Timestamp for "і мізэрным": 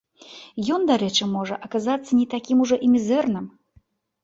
2.87-3.45